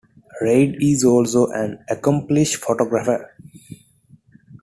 Reid 0.41 0.81
is 0.81 1.03
also 1.03 1.45
an 1.51 1.77
accomplished 1.87 2.55
photographer. 2.55 3.35